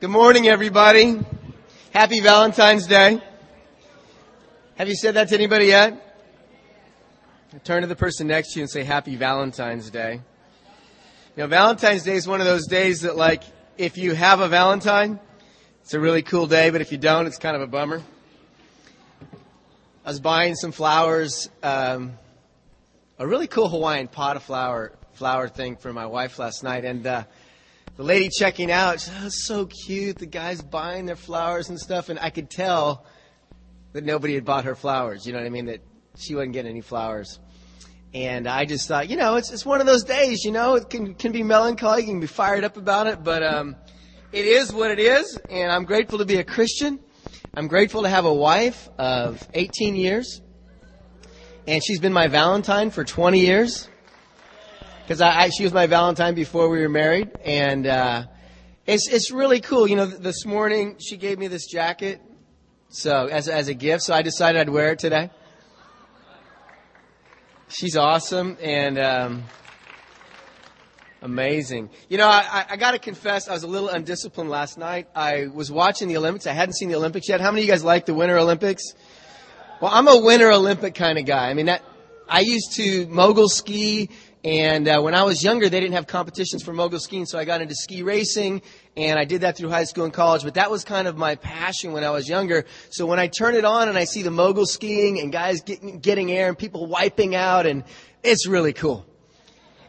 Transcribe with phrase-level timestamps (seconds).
[0.00, 1.18] Good morning, everybody.
[1.92, 3.20] Happy Valentine's Day.
[4.76, 6.14] Have you said that to anybody yet?
[7.64, 10.20] Turn to the person next to you and say Happy Valentine's Day.
[11.34, 13.42] You know, Valentine's Day is one of those days that, like,
[13.76, 15.18] if you have a Valentine,
[15.82, 18.00] it's a really cool day, but if you don't, it's kind of a bummer.
[20.04, 22.12] I was buying some flowers, um,
[23.18, 27.04] a really cool Hawaiian pot of flower flower thing for my wife last night, and
[27.04, 27.24] uh,
[27.98, 30.18] the lady checking out, she said, oh, so cute.
[30.18, 32.10] The guy's buying their flowers and stuff.
[32.10, 33.04] And I could tell
[33.92, 35.26] that nobody had bought her flowers.
[35.26, 35.66] You know what I mean?
[35.66, 35.80] That
[36.16, 37.40] she wasn't getting any flowers.
[38.14, 40.88] And I just thought, you know, it's, it's one of those days, you know, it
[40.88, 42.02] can, can be melancholy.
[42.02, 43.24] You can be fired up about it.
[43.24, 43.74] But um,
[44.30, 45.36] it is what it is.
[45.50, 47.00] And I'm grateful to be a Christian.
[47.52, 50.40] I'm grateful to have a wife of 18 years.
[51.66, 53.88] And she's been my Valentine for 20 years
[55.08, 58.26] because I, I, she was my Valentine before we were married, and uh,
[58.86, 59.88] it's it's really cool.
[59.88, 62.20] You know, this morning she gave me this jacket,
[62.90, 64.02] so as as a gift.
[64.02, 65.30] So I decided I'd wear it today.
[67.68, 69.44] She's awesome and um,
[71.22, 71.88] amazing.
[72.10, 75.08] You know, I, I got to confess, I was a little undisciplined last night.
[75.14, 76.46] I was watching the Olympics.
[76.46, 77.40] I hadn't seen the Olympics yet.
[77.40, 78.82] How many of you guys like the Winter Olympics?
[79.80, 81.48] Well, I'm a Winter Olympic kind of guy.
[81.48, 81.82] I mean, that
[82.28, 84.10] I used to mogul ski
[84.44, 87.44] and uh, when I was younger, they didn't have competitions for mogul skiing, so I
[87.44, 88.62] got into ski racing,
[88.96, 90.44] and I did that through high school and college.
[90.44, 92.64] But that was kind of my passion when I was younger.
[92.90, 95.98] So when I turn it on and I see the mogul skiing and guys getting,
[95.98, 97.82] getting air and people wiping out, and
[98.22, 99.04] it's really cool.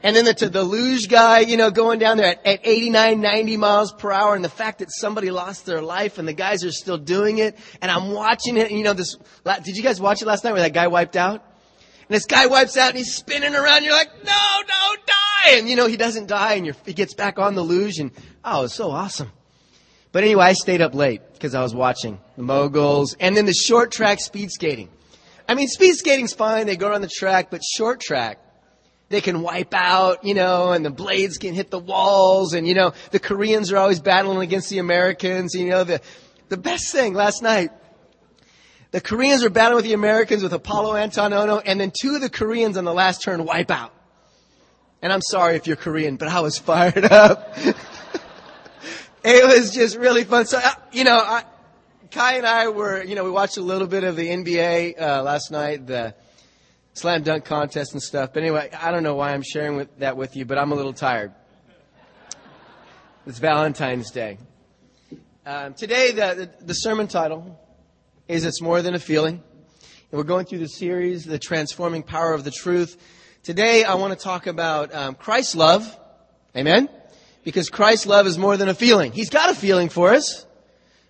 [0.01, 3.57] And then the, the luge guy, you know, going down there at, at 89, 90
[3.57, 6.71] miles per hour, and the fact that somebody lost their life and the guys are
[6.71, 9.15] still doing it, and I'm watching it, and you know, this,
[9.63, 11.45] did you guys watch it last night where that guy wiped out?
[12.09, 13.83] And this guy wipes out and he's spinning around.
[13.83, 14.33] You're like, no,
[14.67, 15.57] don't die.
[15.57, 18.11] And you know, he doesn't die and he gets back on the luge and,
[18.43, 19.31] oh, it's so awesome.
[20.11, 23.53] But anyway, I stayed up late because I was watching the moguls and then the
[23.53, 24.89] short track speed skating.
[25.47, 26.65] I mean, speed skating's fine.
[26.65, 28.39] They go on the track, but short track,
[29.09, 32.73] they can wipe out, you know, and the blades can hit the walls and, you
[32.73, 35.53] know, the Koreans are always battling against the Americans.
[35.53, 36.01] You know, the,
[36.49, 37.69] the best thing last night,
[38.91, 42.21] the Koreans are battling with the Americans with Apolo Anton Ohno, and then two of
[42.21, 43.93] the Koreans on the last turn wipe out.
[45.01, 47.55] And I'm sorry if you're Korean, but I was fired up.
[49.23, 50.45] it was just really fun.
[50.45, 51.43] So, uh, you know, I,
[52.11, 55.21] Kai and I were, you know, we watched a little bit of the NBA uh,
[55.21, 56.15] last night, the
[56.93, 58.31] slam dunk contest and stuff.
[58.33, 60.75] But anyway, I don't know why I'm sharing with, that with you, but I'm a
[60.75, 61.31] little tired.
[63.27, 64.39] It's Valentine's Day.
[65.45, 67.59] Um, today, the, the, the sermon title
[68.29, 69.41] is it's more than a feeling.
[70.11, 72.95] And we're going through the series, The Transforming Power of the Truth.
[73.41, 75.99] Today, I want to talk about um, Christ's love.
[76.55, 76.89] Amen?
[77.43, 79.13] Because Christ's love is more than a feeling.
[79.13, 80.45] He's got a feeling for us,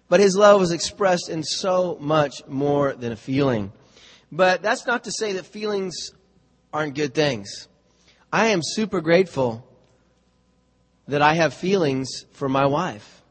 [0.08, 3.74] but His love was expressed in so much more than a feeling.
[4.31, 6.12] But that's not to say that feelings
[6.72, 7.68] aren't good things.
[8.31, 9.68] I am super grateful
[11.09, 13.22] that I have feelings for my wife.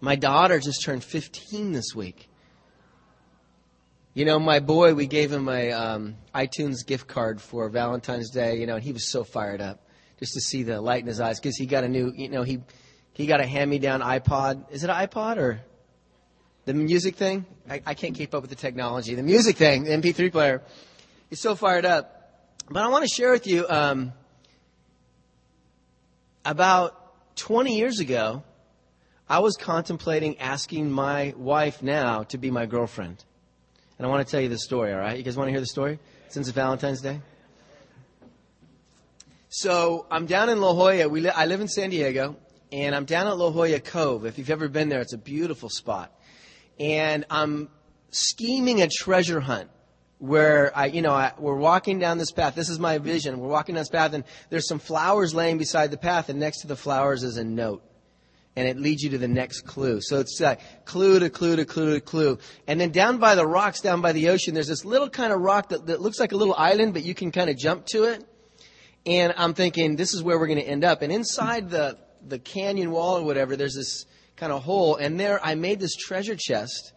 [0.00, 2.28] My daughter just turned 15 this week.
[4.14, 8.56] You know, my boy, we gave him a um, iTunes gift card for Valentine's Day.
[8.56, 9.80] You know, and he was so fired up
[10.18, 12.12] just to see the light in his eyes because he got a new.
[12.14, 12.60] You know, he
[13.14, 14.70] he got a hand-me-down iPod.
[14.70, 15.62] Is it an iPod or
[16.66, 17.46] the music thing?
[17.68, 19.14] I, I can't keep up with the technology.
[19.14, 20.62] The music thing, the MP3 player.
[21.30, 22.18] He's so fired up.
[22.68, 24.12] But I want to share with you um,
[26.44, 28.42] about 20 years ago.
[29.26, 33.24] I was contemplating asking my wife now to be my girlfriend.
[34.02, 35.16] And I want to tell you the story, all right?
[35.16, 37.20] You guys want to hear the story since it's Valentine's Day?
[39.48, 41.08] So I'm down in La Jolla.
[41.08, 42.34] We li- I live in San Diego,
[42.72, 44.26] and I'm down at La Jolla Cove.
[44.26, 46.12] If you've ever been there, it's a beautiful spot.
[46.80, 47.68] And I'm
[48.10, 49.70] scheming a treasure hunt
[50.18, 52.56] where I, you know, I, we're walking down this path.
[52.56, 53.38] This is my vision.
[53.38, 56.62] We're walking down this path, and there's some flowers laying beside the path, and next
[56.62, 57.84] to the flowers is a note
[58.54, 60.00] and it leads you to the next clue.
[60.02, 62.38] So it's like clue to clue to clue to clue.
[62.66, 65.40] And then down by the rocks, down by the ocean, there's this little kind of
[65.40, 68.04] rock that, that looks like a little island, but you can kind of jump to
[68.04, 68.24] it.
[69.06, 71.02] And I'm thinking, this is where we're going to end up.
[71.02, 74.06] And inside the, the canyon wall or whatever, there's this
[74.36, 74.96] kind of hole.
[74.96, 76.92] And there I made this treasure chest.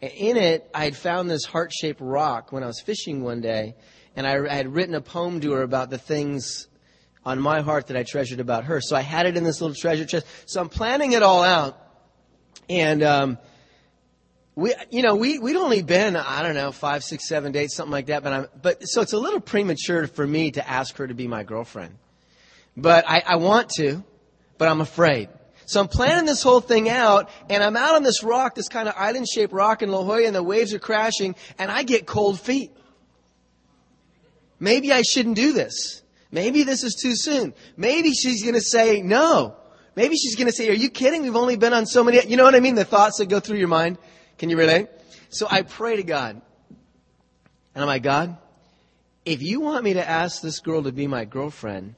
[0.00, 3.40] And in it, I had found this heart shaped rock when I was fishing one
[3.40, 3.74] day.
[4.16, 6.68] And I, I had written a poem to her about the things
[7.24, 8.80] on my heart that I treasured about her.
[8.80, 10.26] So I had it in this little treasure chest.
[10.46, 11.78] So I'm planning it all out.
[12.68, 13.38] And, um,
[14.56, 17.92] we, you know, we, we'd only been, I don't know, five, six, seven dates, something
[17.92, 18.22] like that.
[18.22, 21.26] But I'm, but, so it's a little premature for me to ask her to be
[21.28, 21.96] my girlfriend.
[22.76, 24.02] But I, I want to,
[24.58, 25.28] but I'm afraid.
[25.66, 28.88] So I'm planning this whole thing out, and I'm out on this rock, this kind
[28.88, 32.40] of island-shaped rock in La Jolla, and the waves are crashing, and I get cold
[32.40, 32.72] feet.
[34.58, 36.02] Maybe I shouldn't do this.
[36.32, 37.54] Maybe this is too soon.
[37.76, 39.56] Maybe she's going to say no.
[39.96, 41.22] Maybe she's going to say, are you kidding?
[41.22, 42.76] We've only been on so many, you know what I mean?
[42.76, 43.98] The thoughts that go through your mind.
[44.38, 44.88] Can you relate?
[45.28, 46.40] So I pray to God.
[47.74, 48.36] And I'm like, God,
[49.24, 51.94] if you want me to ask this girl to be my girlfriend,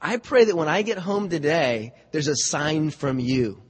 [0.00, 3.62] I pray that when I get home today, there's a sign from you.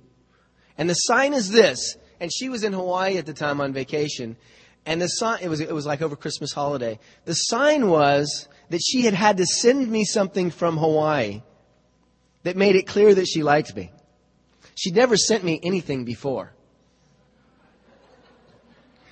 [0.77, 1.97] And the sign is this.
[2.21, 4.37] And she was in Hawaii at the time on vacation.
[4.87, 6.99] And the sign, it was, it was like over Christmas holiday.
[7.25, 11.43] The sign was that she had had to send me something from Hawaii
[12.43, 13.93] that made it clear that she liked me.
[14.75, 16.53] She'd never sent me anything before.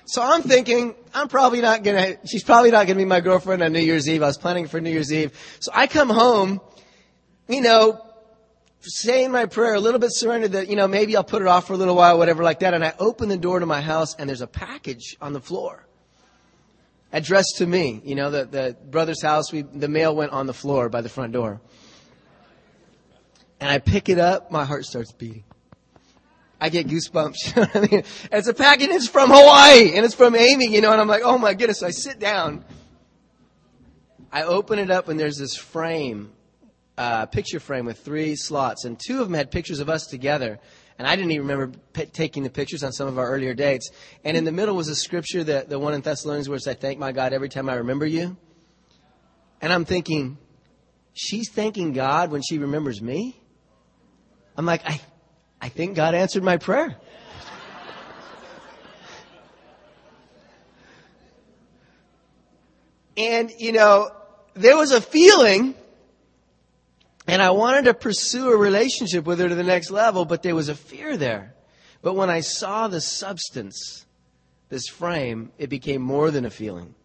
[0.03, 3.71] So I'm thinking, I'm probably not gonna, she's probably not gonna be my girlfriend on
[3.71, 4.21] New Year's Eve.
[4.21, 5.31] I was planning for New Year's Eve.
[5.61, 6.59] So I come home,
[7.47, 8.05] you know,
[8.81, 11.67] saying my prayer, a little bit surrendered that, you know, maybe I'll put it off
[11.67, 12.73] for a little while, whatever like that.
[12.73, 15.87] And I open the door to my house and there's a package on the floor
[17.13, 18.01] addressed to me.
[18.03, 21.09] You know, the, the brother's house, we, the mail went on the floor by the
[21.09, 21.61] front door.
[23.61, 25.45] And I pick it up, my heart starts beating.
[26.59, 27.35] I get goosebumps.
[27.55, 28.03] You know I mean?
[28.31, 31.21] It's a package, it's from Hawaii, and it's from Amy, you know, and I'm like,
[31.23, 31.79] oh my goodness.
[31.79, 32.65] So I sit down.
[34.31, 36.31] I open it up, and there's this frame,
[36.97, 40.59] uh, picture frame with three slots, and two of them had pictures of us together.
[41.03, 43.91] And I didn't even remember p- taking the pictures on some of our earlier dates.
[44.23, 46.77] And in the middle was a scripture, that, the one in Thessalonians, where it says,
[46.77, 48.37] "I thank my God every time I remember you.
[49.59, 50.37] And I'm thinking,
[51.13, 53.37] she's thanking God when she remembers me?
[54.55, 55.01] I'm like, I,
[55.59, 56.95] I think God answered my prayer.
[63.17, 64.09] and, you know,
[64.53, 65.75] there was a feeling,
[67.27, 70.55] and I wanted to pursue a relationship with her to the next level, but there
[70.55, 71.53] was a fear there.
[72.01, 74.05] But when I saw the substance,
[74.69, 76.95] this frame, it became more than a feeling.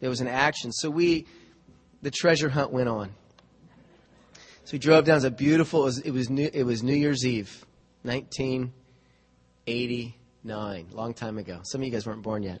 [0.00, 0.72] There was an action.
[0.72, 1.26] So we,
[2.02, 3.10] the treasure hunt went on.
[4.64, 5.14] So we drove down.
[5.14, 5.82] It was a beautiful.
[5.82, 7.64] It was, it was New, it was New Year's Eve.
[8.02, 11.60] 1989, long time ago.
[11.62, 12.60] Some of you guys weren't born yet.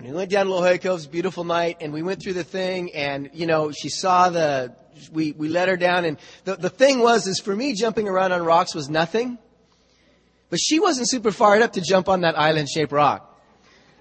[0.00, 2.90] And we went down to Jolla Coves, beautiful night, and we went through the thing,
[2.94, 4.74] and, you know, she saw the,
[5.12, 8.32] we, we let her down, and the, the thing was, is for me, jumping around
[8.32, 9.36] on rocks was nothing,
[10.48, 13.26] but she wasn't super fired up to jump on that island-shaped rock.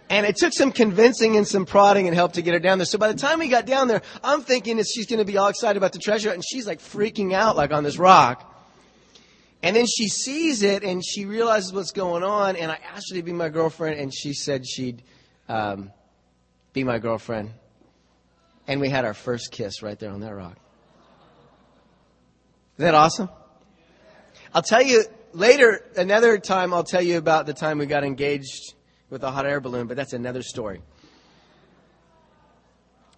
[0.09, 2.85] And it took some convincing and some prodding and help to get her down there.
[2.85, 5.37] So by the time we got down there, I'm thinking that she's going to be
[5.37, 8.45] all excited about the treasure, and she's like freaking out, like on this rock.
[9.61, 12.55] And then she sees it and she realizes what's going on.
[12.55, 15.03] And I asked her to be my girlfriend, and she said she'd
[15.49, 15.91] um,
[16.71, 17.51] be my girlfriend.
[18.67, 20.57] And we had our first kiss right there on that rock.
[22.77, 23.29] Isn't that awesome?
[24.53, 25.03] I'll tell you
[25.33, 28.73] later, another time, I'll tell you about the time we got engaged
[29.09, 30.81] with a hot air balloon, but that's another story.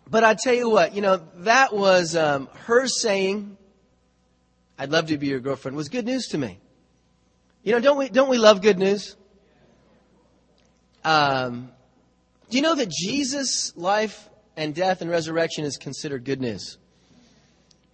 [0.10, 3.58] But I tell you what, you know, that was um, her saying
[4.78, 6.60] I'd love to be your girlfriend was good news to me.
[7.64, 9.16] You know, don't we, don't we love good news?
[11.04, 11.72] Um,
[12.52, 16.78] do you know that Jesus' life and death and resurrection is considered good news?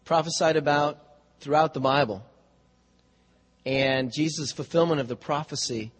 [0.03, 0.97] Prophesied about
[1.39, 2.25] throughout the Bible.
[3.67, 5.91] And Jesus' fulfillment of the prophecy.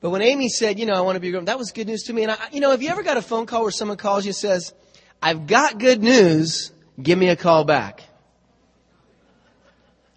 [0.00, 2.02] But when Amy said, you know, I want to be a that was good news
[2.04, 2.24] to me.
[2.24, 4.30] And I, you know, have you ever got a phone call where someone calls you
[4.30, 4.74] and says,
[5.22, 8.02] I've got good news, give me a call back?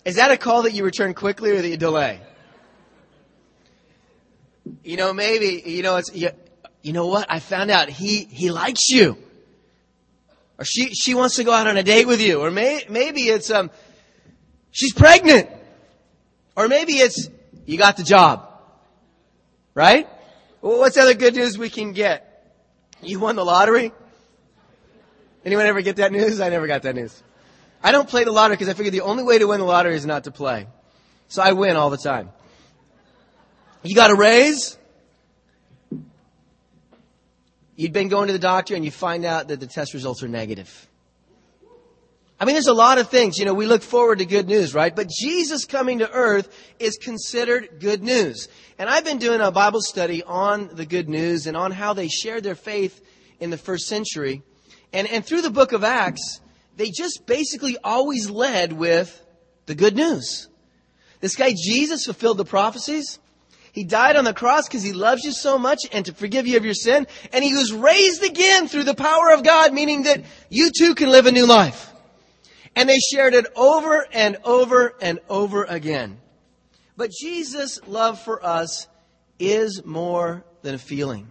[0.06, 2.20] Is that a call that you return quickly or that you delay?
[4.84, 6.12] You know, maybe, you know, it's,
[6.82, 7.28] you know what?
[7.30, 9.18] I found out he, he likes you.
[10.58, 12.42] Or she, she wants to go out on a date with you.
[12.42, 13.72] Or may, maybe it's, um,
[14.72, 15.50] she's pregnant.
[16.56, 17.30] Or maybe it's,
[17.66, 18.48] you got the job.
[19.74, 20.08] Right?
[20.62, 22.26] Well, what's the other good news we can get?
[23.02, 23.94] You won the lottery?
[25.46, 26.42] Anyone ever get that news?
[26.42, 27.24] I never got that news.
[27.82, 29.96] I don't play the lottery because I figure the only way to win the lottery
[29.96, 30.68] is not to play.
[31.30, 32.30] So I win all the time.
[33.84, 34.78] You got a raise?
[37.80, 40.28] You've been going to the doctor and you find out that the test results are
[40.28, 40.86] negative.
[42.38, 43.38] I mean, there's a lot of things.
[43.38, 44.94] You know, we look forward to good news, right?
[44.94, 48.50] But Jesus coming to earth is considered good news.
[48.78, 52.10] And I've been doing a Bible study on the good news and on how they
[52.10, 53.02] shared their faith
[53.40, 54.42] in the first century.
[54.92, 56.42] And, and through the book of Acts,
[56.76, 59.26] they just basically always led with
[59.68, 60.50] the good news.
[61.22, 63.20] This guy Jesus fulfilled the prophecies.
[63.72, 66.58] He died on the cross because he loves you so much and to forgive you
[66.58, 67.08] of your sin.
[67.32, 71.10] And he was raised again through the power of God, meaning that you too can
[71.10, 71.94] live a new life.
[72.76, 76.20] And they shared it over and over and over again.
[76.98, 78.88] But Jesus' love for us
[79.38, 81.28] is more than a feeling.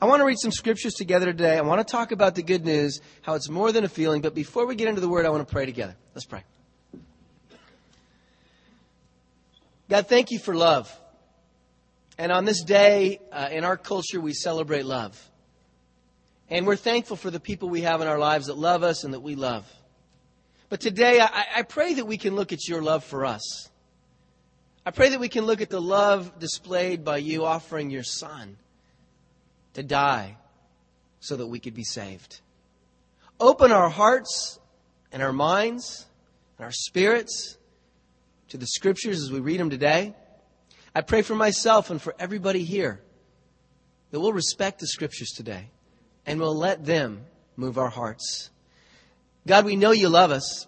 [0.00, 1.56] I want to read some scriptures together today.
[1.56, 4.20] I want to talk about the good news, how it's more than a feeling.
[4.20, 5.96] But before we get into the word, I want to pray together.
[6.14, 6.44] Let's pray.
[9.88, 10.94] God, thank you for love.
[12.18, 15.30] And on this day, uh, in our culture, we celebrate love.
[16.50, 19.14] And we're thankful for the people we have in our lives that love us and
[19.14, 19.64] that we love.
[20.68, 23.70] But today, I, I pray that we can look at your love for us.
[24.84, 28.56] I pray that we can look at the love displayed by you offering your son
[29.74, 30.36] to die
[31.20, 32.40] so that we could be saved.
[33.38, 34.58] Open our hearts
[35.12, 36.06] and our minds
[36.56, 37.56] and our spirits
[38.48, 40.14] to the scriptures as we read them today.
[40.94, 43.00] I pray for myself and for everybody here
[44.10, 45.70] that we'll respect the scriptures today
[46.26, 47.24] and we'll let them
[47.56, 48.50] move our hearts.
[49.46, 50.66] God, we know you love us.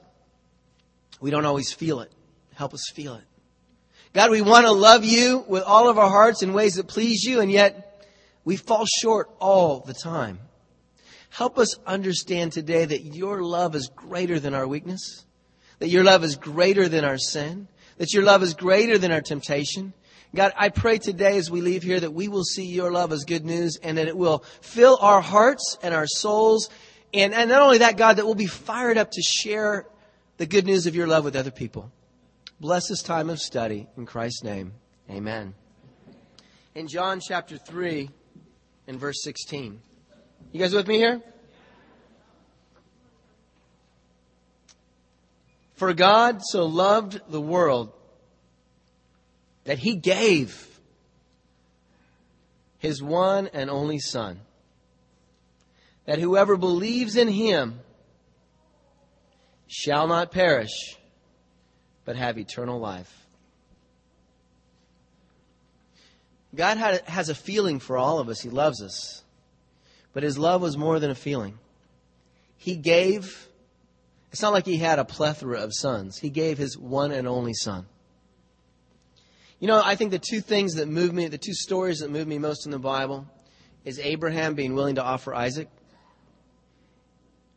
[1.21, 2.11] We don't always feel it.
[2.55, 3.25] Help us feel it.
[4.13, 7.23] God, we want to love you with all of our hearts in ways that please
[7.23, 8.07] you, and yet
[8.45, 10.41] we fall short all the time.
[11.29, 15.25] Help us understand today that your love is greater than our weakness,
[15.79, 19.21] that your love is greater than our sin, that your love is greater than our
[19.21, 19.93] temptation.
[20.35, 23.25] God, I pray today as we leave here that we will see your love as
[23.25, 26.71] good news and that it will fill our hearts and our souls
[27.13, 29.87] and, and not only that, God, that we'll be fired up to share
[30.37, 31.91] the good news of your love with other people.
[32.61, 33.89] Bless this time of study.
[33.97, 34.73] In Christ's name,
[35.11, 35.55] amen.
[36.75, 38.11] In John chapter 3
[38.87, 39.81] and verse 16.
[40.53, 41.21] You guys with me here?
[45.75, 47.93] For God so loved the world
[49.65, 50.81] that he gave
[52.79, 54.41] his one and only Son
[56.11, 57.79] that whoever believes in him
[59.69, 60.97] shall not perish,
[62.05, 63.29] but have eternal life.
[66.53, 68.41] God has a feeling for all of us.
[68.41, 69.23] He loves us.
[70.13, 71.61] But his love was more than a feeling.
[72.57, 73.49] He gave,
[74.33, 76.19] it's not like he had a plethora of sons.
[76.19, 77.87] He gave his one and only son.
[79.61, 82.27] You know, I think the two things that move me, the two stories that move
[82.27, 83.27] me most in the Bible,
[83.85, 85.69] is Abraham being willing to offer Isaac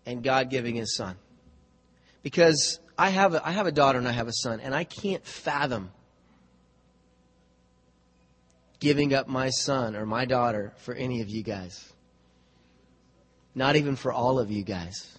[0.06, 1.16] and God giving his son.
[2.22, 4.84] Because I have a, I have a daughter and I have a son, and I
[4.84, 5.92] can't fathom
[8.80, 11.94] giving up my son or my daughter for any of you guys.
[13.56, 15.18] Not even for all of you guys.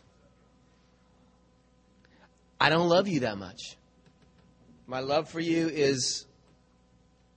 [2.61, 3.77] I don't love you that much.
[4.87, 6.27] My love for you is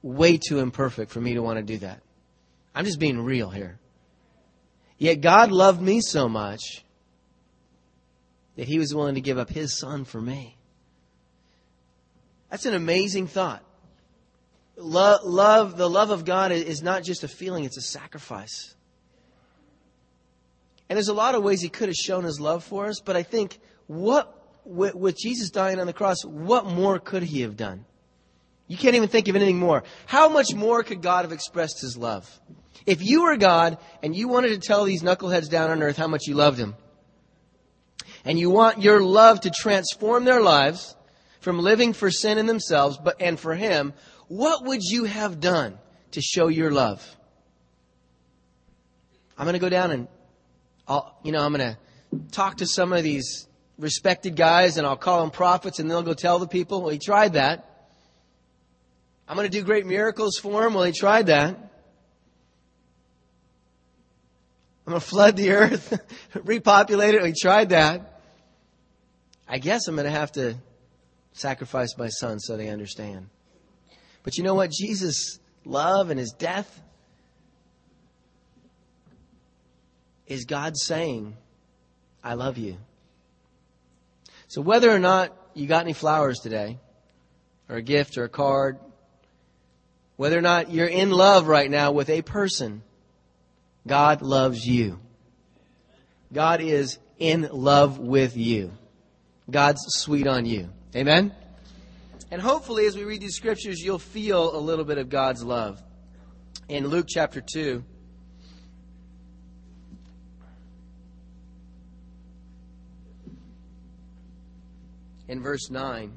[0.02, 2.02] way too imperfect for me to want to do that.
[2.74, 3.80] I'm just being real here.
[4.98, 6.84] Yet God loved me so much
[8.56, 10.58] that he was willing to give up his son for me.
[12.50, 13.64] That's an amazing thought.
[14.76, 18.76] Love, love, the love of God is not just a feeling, it's a sacrifice.
[20.90, 23.16] And there's a lot of ways he could have shown his love for us, but
[23.16, 24.34] I think what,
[24.66, 27.86] with, with Jesus dying on the cross, what more could he have done?
[28.68, 29.84] You can't even think of anything more.
[30.06, 32.30] How much more could God have expressed his love?
[32.86, 36.08] If you were God and you wanted to tell these knuckleheads down on earth how
[36.08, 36.76] much you loved them,
[38.26, 40.96] and you want your love to transform their lives
[41.40, 43.94] from living for sin in themselves but and for him,
[44.28, 45.78] what would you have done
[46.12, 47.16] to show your love?
[49.38, 50.08] I'm going to go down and
[50.88, 51.78] I'll, you know, I'm going to
[52.32, 53.48] talk to some of these
[53.78, 57.00] respected guys and I'll call them prophets and they'll go tell the people, well, he
[57.00, 57.77] tried that.
[59.28, 60.74] I'm going to do great miracles for him.
[60.74, 61.68] Well, he tried that.
[64.86, 66.00] I'm going to flood the earth,
[66.44, 67.26] repopulate it.
[67.26, 68.22] He tried that.
[69.46, 70.56] I guess I'm going to have to
[71.34, 73.28] sacrifice my son so they understand.
[74.24, 74.72] But you know what?
[74.72, 76.82] Jesus' love and his death
[80.26, 81.36] is God saying,
[82.24, 82.78] I love you.
[84.48, 86.78] So whether or not you got any flowers today,
[87.70, 88.80] or a gift or a card,
[90.18, 92.82] whether or not you're in love right now with a person,
[93.86, 95.00] God loves you.
[96.34, 98.74] God is in love with you.
[99.50, 100.70] God's sweet on you.
[100.96, 101.34] Amen?
[102.30, 105.82] And hopefully, as we read these scriptures, you'll feel a little bit of God's love.
[106.68, 107.82] In Luke chapter 2,
[115.30, 116.12] in verse 9,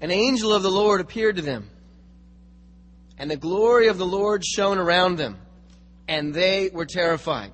[0.00, 1.68] an angel of the Lord appeared to them,
[3.18, 5.38] and the glory of the Lord shone around them
[6.08, 7.52] and they were terrified.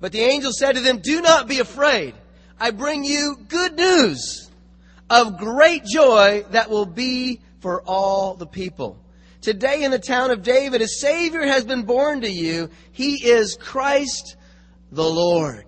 [0.00, 2.14] But the angel said to them, Do not be afraid.
[2.58, 4.48] I bring you good news
[5.10, 8.98] of great joy that will be for all the people.
[9.42, 12.70] Today in the town of David, a Savior has been born to you.
[12.92, 14.36] He is Christ
[14.92, 15.66] the Lord.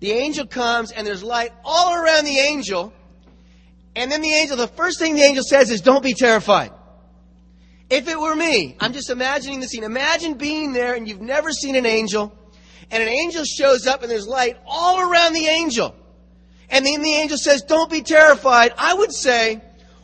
[0.00, 2.92] The angel comes and there's light all around the angel.
[3.98, 6.70] And then the angel, the first thing the angel says is, Don't be terrified.
[7.90, 9.82] If it were me, I'm just imagining the scene.
[9.82, 12.32] Imagine being there and you've never seen an angel,
[12.92, 15.96] and an angel shows up and there's light all around the angel.
[16.70, 18.72] And then the angel says, Don't be terrified.
[18.78, 19.60] I would say,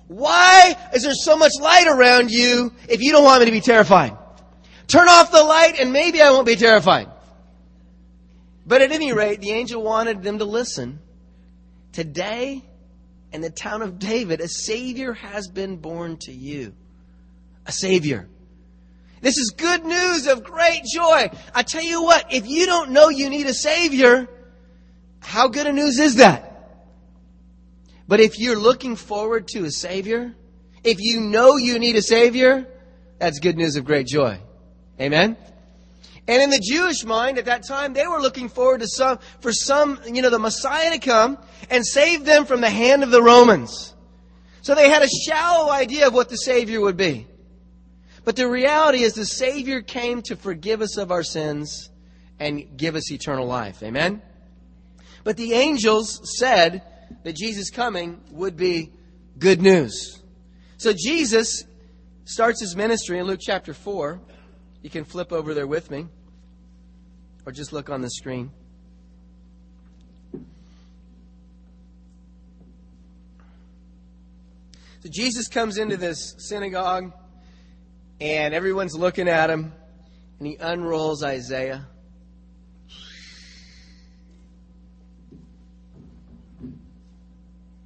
[0.09, 3.61] Why is there so much light around you if you don't want me to be
[3.61, 4.19] terrified?
[4.89, 7.09] Turn off the light and maybe I won't be terrified.
[8.67, 10.99] But at any rate, the angel wanted them to listen.
[11.93, 12.65] Today,
[13.35, 16.73] in the town of David, a Savior has been born to you
[17.67, 18.29] a Savior.
[19.23, 21.31] This is good news of great joy.
[21.53, 24.29] I tell you what, if you don't know you need a Savior,
[25.19, 26.79] how good a news is that?
[28.07, 30.37] But if you're looking forward to a Savior,
[30.85, 32.69] if you know you need a Savior,
[33.19, 34.39] that's good news of great joy.
[35.01, 35.37] Amen?
[36.27, 39.53] And in the Jewish mind at that time, they were looking forward to some, for
[39.53, 41.39] some, you know, the Messiah to come
[41.69, 43.95] and save them from the hand of the Romans.
[44.63, 47.27] So they had a shallow idea of what the Savior would be.
[48.25, 51.91] But the reality is the Savior came to forgive us of our sins
[52.41, 53.83] and give us eternal life.
[53.83, 54.23] Amen?
[55.25, 56.83] But the angels said
[57.23, 58.93] that Jesus' coming would be
[59.39, 60.23] good news.
[60.79, 61.65] So Jesus
[62.25, 64.21] starts his ministry in Luke chapter 4.
[64.85, 66.07] You can flip over there with me,
[67.47, 68.51] or just look on the screen.
[75.03, 77.15] So Jesus comes into this synagogue
[78.21, 79.73] and everyone's looking at him,
[80.39, 81.89] and he unrolls Isaiah.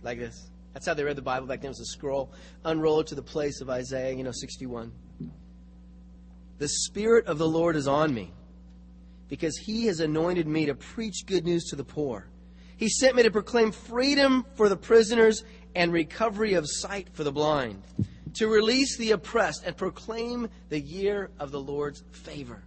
[0.03, 0.51] Like this.
[0.75, 1.69] That's how they read the Bible back then.
[1.69, 2.33] It was a scroll.
[2.65, 4.93] Unroll it to the place of Isaiah, you know, 61.
[6.59, 8.33] The Spirit of the Lord is on me
[9.29, 12.27] because he has anointed me to preach good news to the poor.
[12.77, 15.45] He sent me to proclaim freedom for the prisoners
[15.75, 17.83] and recovery of sight for the blind
[18.35, 22.63] to release the oppressed and proclaim the year of the Lord's favor.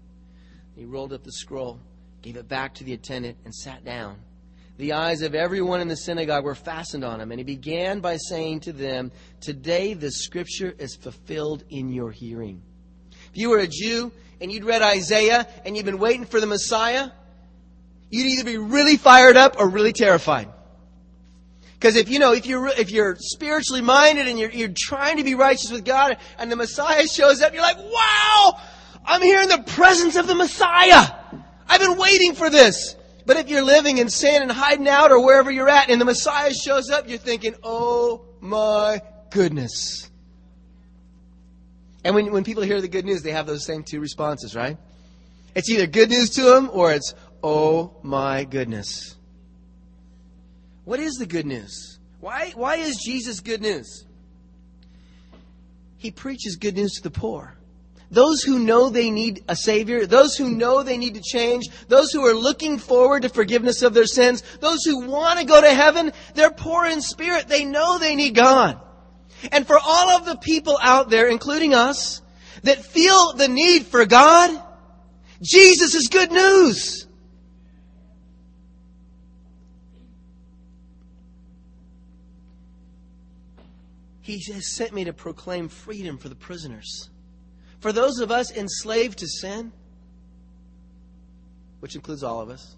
[0.76, 1.80] He rolled up the scroll,
[2.22, 4.18] gave it back to the attendant, and sat down.
[4.78, 8.18] The eyes of everyone in the synagogue were fastened on him, and he began by
[8.18, 12.62] saying to them, Today this scripture is fulfilled in your hearing.
[13.32, 16.48] If you were a Jew and you'd read Isaiah and you'd been waiting for the
[16.48, 17.10] Messiah,
[18.10, 20.50] you'd either be really fired up or really terrified.
[21.82, 25.24] Because if you know, if you're if you're spiritually minded and you're you're trying to
[25.24, 28.60] be righteous with God, and the Messiah shows up, you're like, "Wow,
[29.04, 31.10] I'm here in the presence of the Messiah.
[31.68, 35.26] I've been waiting for this." But if you're living in sin and hiding out or
[35.26, 40.11] wherever you're at, and the Messiah shows up, you're thinking, "Oh my goodness."
[42.04, 44.78] And when when people hear the good news, they have those same two responses, right?
[45.54, 49.16] It's either good news to them or it's, "Oh my goodness."
[50.86, 52.00] What is the good news?
[52.20, 54.06] Why, why is Jesus good news?
[55.98, 57.56] He preaches good news to the poor.
[58.10, 62.12] Those who know they need a Savior, those who know they need to change, those
[62.12, 65.74] who are looking forward to forgiveness of their sins, those who want to go to
[65.74, 67.48] heaven, they're poor in spirit.
[67.48, 68.82] They know they need God.
[69.52, 72.22] And for all of the people out there, including us,
[72.64, 74.62] that feel the need for God,
[75.42, 77.08] Jesus is good news.
[84.22, 87.10] He has sent me to proclaim freedom for the prisoners.
[87.80, 89.72] For those of us enslaved to sin,
[91.80, 92.76] which includes all of us.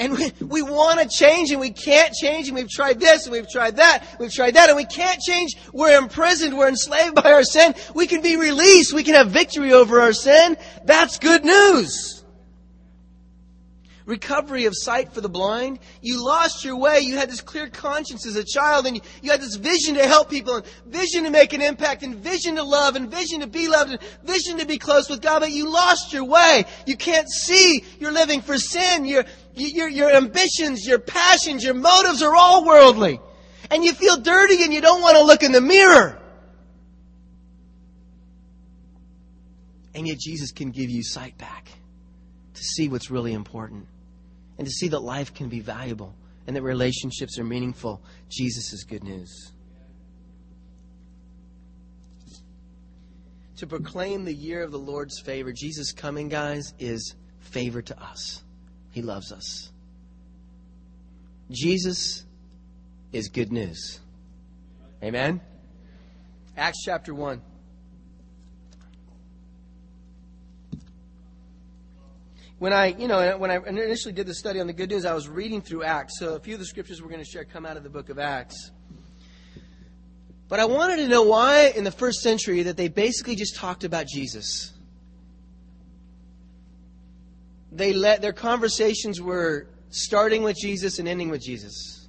[0.00, 3.32] And we, we want to change and we can't change and we've tried this and
[3.32, 5.52] we've tried that, we've tried that and we can't change.
[5.74, 7.74] We're imprisoned, we're enslaved by our sin.
[7.94, 10.56] We can be released, we can have victory over our sin.
[10.86, 12.20] That's good news
[14.10, 15.78] recovery of sight for the blind.
[16.02, 17.00] You lost your way.
[17.00, 20.06] You had this clear conscience as a child, and you, you, had this vision to
[20.06, 23.46] help people, and vision to make an impact, and vision to love, and vision to
[23.46, 26.64] be loved, and vision to be close with God, but you lost your way.
[26.84, 27.84] You can't see.
[27.98, 29.06] You're living for sin.
[29.06, 33.20] Your, your, your ambitions, your passions, your motives are all worldly.
[33.70, 36.18] And you feel dirty and you don't want to look in the mirror.
[39.94, 41.68] And yet Jesus can give you sight back
[42.54, 43.86] to see what's really important
[44.58, 46.14] and to see that life can be valuable
[46.46, 48.02] and that relationships are meaningful.
[48.28, 49.52] Jesus is good news.
[53.60, 55.52] to proclaim the year of the Lord's favor.
[55.52, 58.42] Jesus coming, guys, is favor to us.
[58.90, 59.70] He loves us.
[61.50, 62.24] Jesus
[63.12, 64.00] is good news.
[65.02, 65.40] Amen?
[66.56, 67.40] Acts chapter 1.
[72.58, 75.14] When I, you know, when I initially did the study on the good news, I
[75.14, 76.18] was reading through Acts.
[76.18, 78.10] So a few of the scriptures we're going to share come out of the book
[78.10, 78.70] of Acts.
[80.46, 83.82] But I wanted to know why in the first century that they basically just talked
[83.82, 84.74] about Jesus.
[87.72, 92.08] They let their conversations were starting with Jesus and ending with Jesus.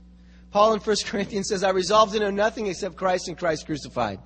[0.51, 4.19] Paul in 1 Corinthians says, I resolved to know nothing except Christ and Christ crucified.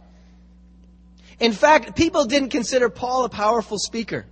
[1.39, 4.25] In fact, people didn't consider Paul a powerful speaker.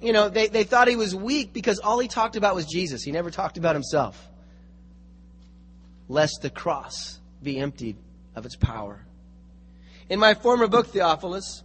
[0.00, 3.02] You know, they, they thought he was weak because all he talked about was Jesus.
[3.02, 4.28] He never talked about himself.
[6.08, 7.96] Lest the cross be emptied
[8.34, 9.04] of its power.
[10.08, 11.62] In my former book, Theophilus,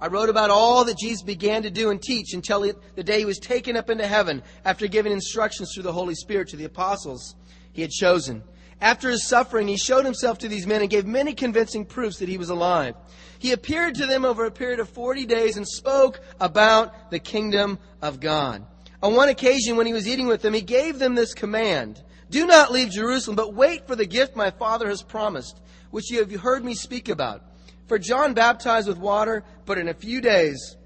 [0.00, 3.24] I wrote about all that Jesus began to do and teach until the day he
[3.24, 7.34] was taken up into heaven after giving instructions through the Holy Spirit to the apostles
[7.72, 8.42] he had chosen.
[8.80, 12.28] After his suffering, he showed himself to these men and gave many convincing proofs that
[12.28, 12.94] he was alive.
[13.38, 17.78] He appeared to them over a period of 40 days and spoke about the kingdom
[18.02, 18.66] of God.
[19.02, 22.46] On one occasion, when he was eating with them, he gave them this command Do
[22.46, 26.32] not leave Jerusalem, but wait for the gift my Father has promised, which you have
[26.40, 27.42] heard me speak about.
[27.86, 30.76] For John baptized with water, but in a few days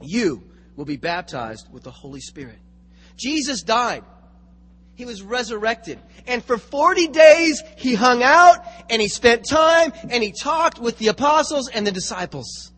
[0.00, 0.42] you
[0.76, 2.58] will be baptized with the Holy Spirit.
[3.16, 4.04] Jesus died.
[4.94, 5.98] He was resurrected.
[6.26, 10.98] And for 40 days, he hung out and he spent time and he talked with
[10.98, 12.72] the apostles and the disciples.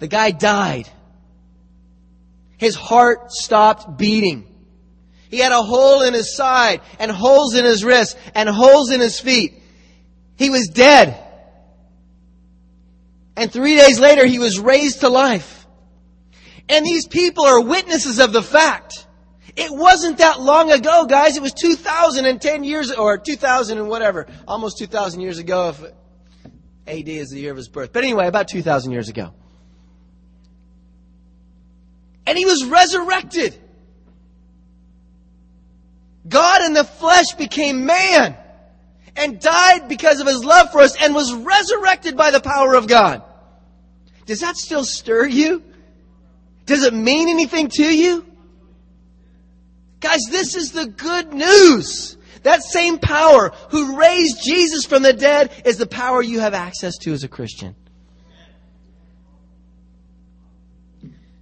[0.00, 0.88] The guy died.
[2.56, 4.50] His heart stopped beating.
[5.30, 9.00] He had a hole in his side and holes in his wrists and holes in
[9.00, 9.60] his feet.
[10.36, 11.20] He was dead.
[13.36, 15.66] And three days later, he was raised to life.
[16.68, 19.06] And these people are witnesses of the fact.
[19.56, 21.36] It wasn't that long ago, guys.
[21.36, 24.26] It was 2010 years, or 2000 and whatever.
[24.48, 25.82] Almost 2000 years ago, if
[26.86, 27.92] AD is the year of his birth.
[27.92, 29.32] But anyway, about 2000 years ago.
[32.26, 33.58] And he was resurrected.
[36.26, 38.36] God in the flesh became man
[39.16, 42.88] and died because of his love for us and was resurrected by the power of
[42.88, 43.22] God.
[44.26, 45.62] Does that still stir you?
[46.66, 48.24] Does it mean anything to you?
[50.00, 52.16] Guys, this is the good news.
[52.42, 56.96] That same power who raised Jesus from the dead is the power you have access
[56.98, 57.74] to as a Christian.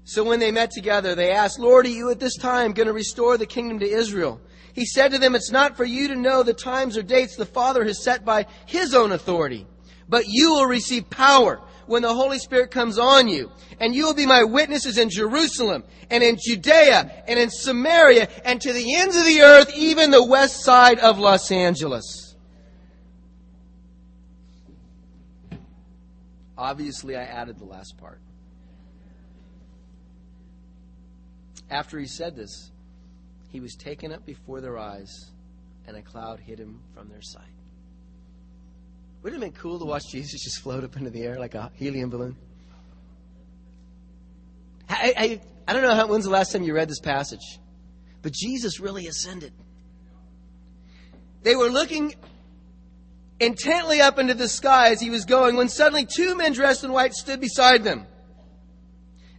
[0.05, 2.93] So when they met together, they asked, Lord, are you at this time going to
[2.93, 4.41] restore the kingdom to Israel?
[4.73, 7.47] He said to them, It's not for you to know the times or dates the
[7.47, 9.67] Father has set by His own authority,
[10.09, 13.51] but you will receive power when the Holy Spirit comes on you.
[13.79, 18.61] And you will be my witnesses in Jerusalem and in Judea and in Samaria and
[18.63, 22.35] to the ends of the earth, even the west side of Los Angeles.
[26.57, 28.21] Obviously, I added the last part.
[31.71, 32.72] After he said this,
[33.53, 35.31] he was taken up before their eyes,
[35.87, 37.45] and a cloud hid him from their sight.
[39.23, 41.55] Wouldn't it have been cool to watch Jesus just float up into the air like
[41.55, 42.35] a helium balloon?
[44.89, 47.59] I, I, I don't know how, when's the last time you read this passage,
[48.23, 49.53] but Jesus really ascended.
[51.43, 52.15] They were looking
[53.39, 56.93] intently up into the sky as he was going when suddenly two men dressed in
[56.93, 58.07] white stood beside them.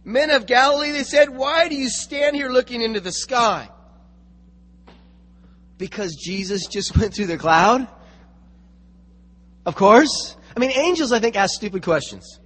[0.04, 3.70] Men of Galilee, they said, why do you stand here looking into the sky?
[5.78, 7.88] Because Jesus just went through the cloud?
[9.66, 10.36] Of course.
[10.56, 12.38] I mean, angels, I think, ask stupid questions.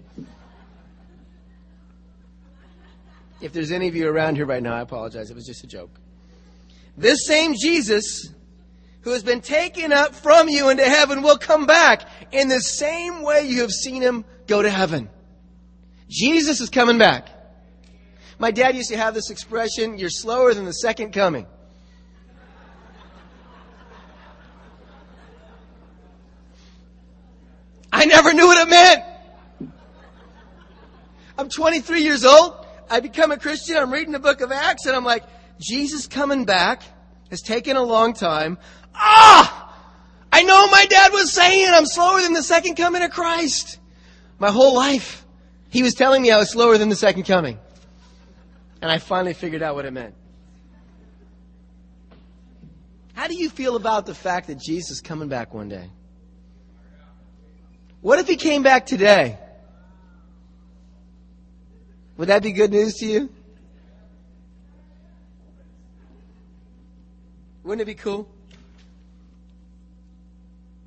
[3.40, 5.30] If there's any of you around here right now, I apologize.
[5.30, 5.90] It was just a joke.
[6.96, 8.32] This same Jesus
[9.02, 13.22] who has been taken up from you into heaven will come back in the same
[13.22, 15.08] way you have seen him go to heaven.
[16.08, 17.28] Jesus is coming back.
[18.40, 21.46] My dad used to have this expression, you're slower than the second coming.
[27.92, 29.04] I never knew what it meant.
[31.38, 32.66] I'm 23 years old.
[32.90, 33.76] I become a Christian.
[33.76, 35.24] I'm reading the book of Acts and I'm like,
[35.60, 36.82] Jesus coming back
[37.30, 38.58] has taken a long time.
[38.94, 39.76] Ah!
[40.32, 43.78] I know my dad was saying I'm slower than the second coming of Christ.
[44.38, 45.24] My whole life.
[45.70, 47.58] He was telling me I was slower than the second coming.
[48.80, 50.14] And I finally figured out what it meant.
[53.14, 55.90] How do you feel about the fact that Jesus is coming back one day?
[58.00, 59.38] What if he came back today?
[62.16, 63.30] Would that be good news to you?
[67.64, 68.28] Wouldn't it be cool?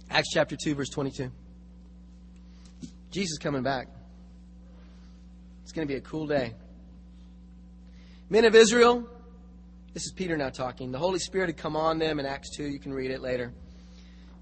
[0.10, 1.32] Acts chapter 2, verse 22.
[3.12, 3.88] Jesus coming back.
[5.63, 6.54] It's going to be a cool day.
[8.30, 9.08] Men of Israel,
[9.93, 10.91] this is Peter now talking.
[10.91, 12.63] The Holy Spirit had come on them in Acts 2.
[12.63, 13.54] You can read it later.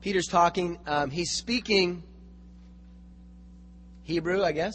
[0.02, 0.78] Peter's talking.
[0.88, 2.04] Um, he's speaking
[4.10, 4.74] Hebrew, I guess,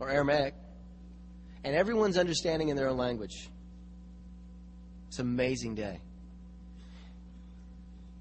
[0.00, 0.54] or Aramaic,
[1.64, 3.50] and everyone's understanding in their own language.
[5.08, 6.00] It's an amazing day.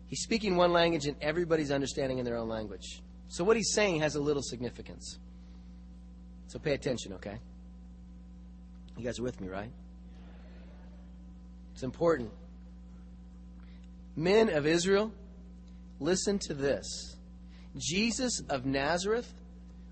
[0.07, 3.01] He's speaking one language and everybody's understanding in their own language.
[3.29, 5.17] So what he's saying has a little significance.
[6.47, 7.39] So pay attention, okay?
[8.97, 9.71] You guys are with me, right?
[11.71, 12.31] It's important.
[14.17, 15.13] Men of Israel,
[16.01, 17.15] listen to this.
[17.77, 19.33] Jesus of Nazareth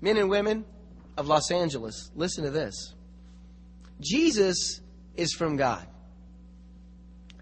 [0.00, 0.64] men and women
[1.16, 2.94] of Los Angeles, listen to this.
[4.00, 4.80] Jesus
[5.14, 5.86] is from God.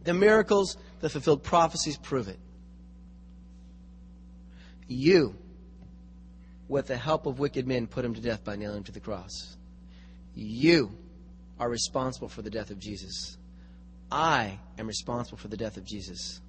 [0.04, 2.38] The miracles, the fulfilled prophecies prove it.
[4.88, 5.36] You,
[6.66, 9.00] with the help of wicked men, put him to death by nailing him to the
[9.00, 9.56] cross.
[10.34, 10.96] You
[11.60, 13.36] are responsible for the death of Jesus.
[14.10, 16.40] I am responsible for the death of Jesus.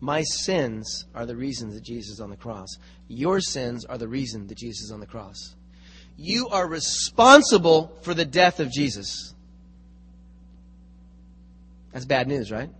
[0.00, 2.68] My sins are the reason that Jesus is on the cross.
[3.08, 5.54] Your sins are the reason that Jesus is on the cross.
[6.16, 9.34] You are responsible for the death of Jesus.
[11.92, 12.70] That's bad news, right?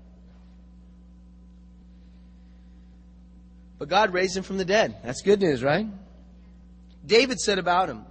[3.79, 4.96] But God raised him from the dead.
[5.05, 5.87] That's good news, right?
[7.05, 8.05] David said about him,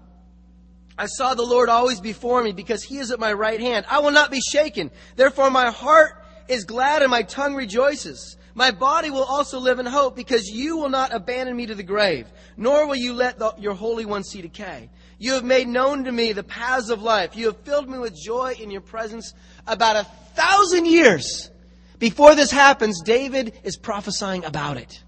[0.97, 3.85] I saw the Lord always before me because he is at my right hand.
[3.89, 4.91] I will not be shaken.
[5.15, 8.37] Therefore my heart is glad and my tongue rejoices.
[8.57, 11.83] My body will also live in hope because you will not abandon me to the
[11.83, 14.89] grave, nor will you let the, your Holy One see decay.
[15.19, 17.35] You have made known to me the paths of life.
[17.35, 19.33] You have filled me with joy in your presence.
[19.67, 20.03] About a
[20.35, 21.51] thousand years
[21.99, 25.03] before this happens, David is prophesying about it.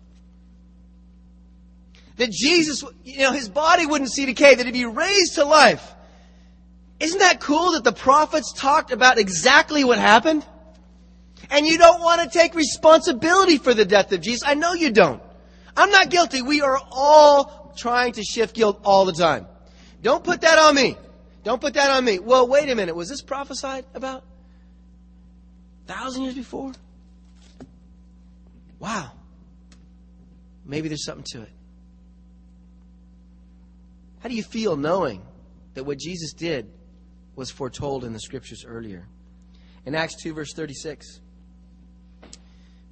[2.17, 5.93] That Jesus, you know, his body wouldn't see decay, that he'd be raised to life.
[6.99, 10.45] Isn't that cool that the prophets talked about exactly what happened?
[11.49, 14.43] And you don't want to take responsibility for the death of Jesus.
[14.45, 15.21] I know you don't.
[15.75, 16.41] I'm not guilty.
[16.41, 19.47] We are all trying to shift guilt all the time.
[20.01, 20.97] Don't put that on me.
[21.43, 22.19] Don't put that on me.
[22.19, 22.95] Well, wait a minute.
[22.95, 24.23] Was this prophesied about?
[25.85, 26.73] Thousand years before?
[28.79, 29.11] Wow.
[30.65, 31.51] Maybe there's something to it.
[34.19, 35.25] How do you feel knowing
[35.75, 36.69] that what Jesus did
[37.35, 39.07] was foretold in the scriptures earlier?
[39.85, 41.21] In Acts 2, verse 36,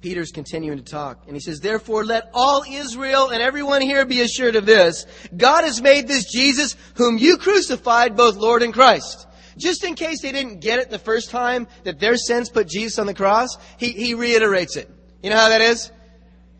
[0.00, 4.20] Peter's continuing to talk, and he says, Therefore, let all Israel and everyone here be
[4.20, 5.06] assured of this
[5.36, 9.26] God has made this Jesus, whom you crucified, both Lord and Christ.
[9.58, 12.98] Just in case they didn't get it the first time that their sins put Jesus
[12.98, 14.90] on the cross, he, he reiterates it.
[15.22, 15.90] You know how that is?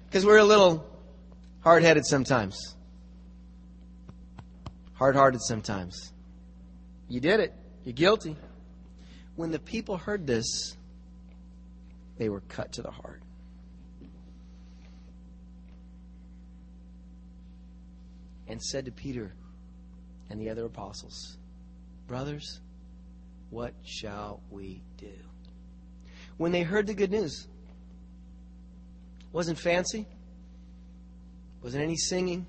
[0.06, 0.84] Because we're a little
[1.60, 2.74] hard headed sometimes,
[4.94, 6.12] hard hearted sometimes.
[7.08, 7.52] You did it.
[7.84, 8.36] You're guilty.
[9.36, 10.76] When the people heard this,
[12.18, 13.22] they were cut to the heart.
[18.48, 19.32] And said to Peter
[20.30, 21.36] and the other apostles,
[22.06, 22.60] Brothers,
[23.50, 25.12] what shall we do?
[26.36, 27.46] When they heard the good news,
[29.32, 30.06] wasn't fancy,
[31.62, 32.46] wasn't any singing,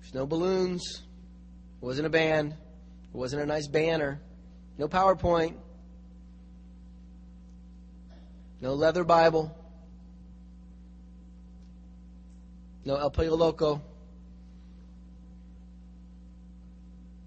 [0.00, 1.02] there's no balloons,
[1.80, 2.54] wasn't a band,
[3.12, 4.20] wasn't a nice banner,
[4.78, 5.54] no PowerPoint,
[8.60, 9.54] no leather Bible,
[12.84, 13.82] no El Pollo Loco.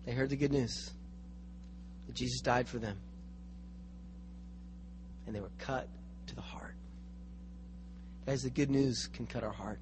[0.06, 0.92] They heard the good news
[2.08, 2.98] that Jesus died for them.
[5.28, 5.88] And they were cut
[6.28, 6.76] to the heart.
[8.26, 9.80] Guys, the good news can cut our heart.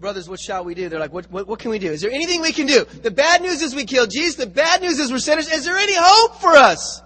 [0.00, 0.88] Brothers, what shall we do?
[0.88, 1.90] They're like, what, what, what can we do?
[1.90, 2.84] Is there anything we can do?
[2.84, 4.36] The bad news is we killed Jesus.
[4.36, 5.50] The bad news is we're sinners.
[5.50, 7.02] Is there any hope for us?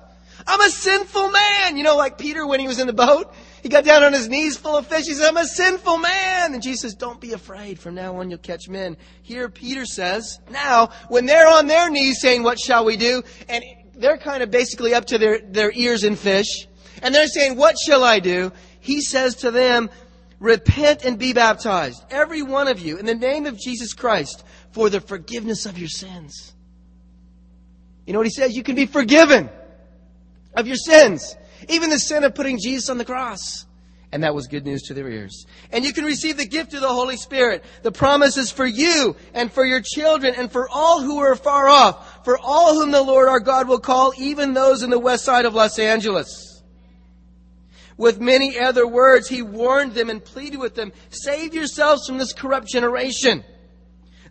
[0.46, 1.76] I'm a sinful man.
[1.76, 3.32] You know, like Peter when he was in the boat.
[3.62, 5.06] He got down on his knees full of fish.
[5.06, 6.52] He said, I'm a sinful man.
[6.52, 7.78] And Jesus says, Don't be afraid.
[7.78, 8.96] From now on, you'll catch men.
[9.22, 13.22] Here, Peter says, Now, when they're on their knees saying, What shall we do?
[13.48, 13.62] And
[13.94, 16.66] they're kind of basically up to their, their ears in fish.
[17.02, 18.50] And they're saying, What shall I do?
[18.80, 19.90] He says to them,
[20.40, 24.90] Repent and be baptized, every one of you, in the name of Jesus Christ, for
[24.90, 26.52] the forgiveness of your sins.
[28.06, 28.56] You know what he says?
[28.56, 29.48] You can be forgiven
[30.56, 31.36] of your sins.
[31.68, 33.66] Even the sin of putting Jesus on the cross.
[34.12, 35.46] And that was good news to their ears.
[35.70, 37.64] And you can receive the gift of the Holy Spirit.
[37.82, 41.68] The promise is for you and for your children and for all who are far
[41.68, 45.24] off, for all whom the Lord our God will call, even those in the west
[45.24, 46.62] side of Los Angeles.
[47.96, 52.34] With many other words, he warned them and pleaded with them, save yourselves from this
[52.34, 53.44] corrupt generation.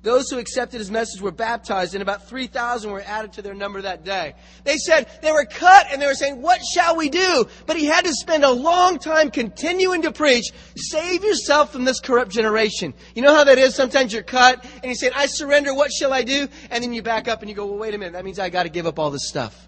[0.03, 3.83] Those who accepted his message were baptized, and about 3,000 were added to their number
[3.83, 4.33] that day.
[4.63, 7.45] They said they were cut, and they were saying, What shall we do?
[7.67, 11.99] But he had to spend a long time continuing to preach, Save yourself from this
[11.99, 12.95] corrupt generation.
[13.13, 13.75] You know how that is?
[13.75, 16.47] Sometimes you're cut, and you say, I surrender, what shall I do?
[16.71, 18.49] And then you back up and you go, Well, wait a minute, that means I
[18.49, 19.67] got to give up all this stuff.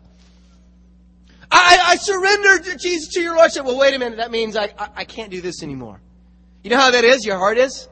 [1.51, 3.65] I, I surrender Jesus to your Lordship.
[3.65, 6.01] Well, wait a minute, that means I, I, I can't do this anymore.
[6.63, 7.23] You know how that is?
[7.23, 7.87] Your heart is?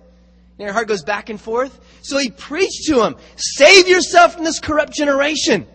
[0.62, 1.80] And your heart goes back and forth.
[2.04, 5.66] So he preached to him, save yourself from this corrupt generation.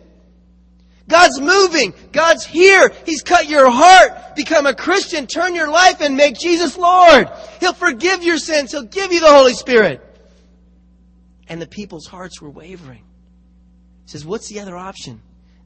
[1.09, 1.93] God's moving.
[2.13, 2.93] God's here.
[3.05, 4.37] He's cut your heart.
[4.37, 5.27] Become a Christian.
[5.27, 7.29] Turn your life and make Jesus Lord.
[7.59, 8.71] He'll forgive your sins.
[8.71, 10.05] He'll give you the Holy Spirit.
[11.49, 13.03] And the people's hearts were wavering.
[14.05, 15.21] He says, what's the other option?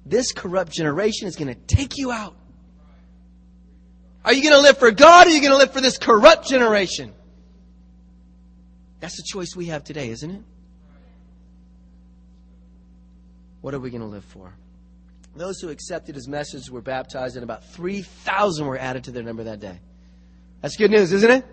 [0.07, 2.37] This corrupt generation is going to take you out.
[4.25, 5.99] Are you going to live for God or are you going to live for this
[5.99, 7.13] corrupt generation?
[9.01, 10.43] That's the choice we have today, isn't it?
[13.63, 14.55] What are we going to live for?
[15.37, 19.45] Those who accepted his message were baptized, and about 3,000 were added to their number
[19.45, 19.79] that day.
[20.61, 21.45] That's good news, isn't it?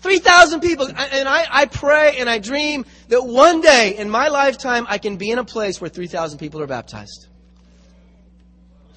[0.00, 0.86] 3,000 people.
[0.86, 5.16] And I, I pray and I dream that one day in my lifetime I can
[5.16, 7.26] be in a place where 3,000 people are baptized.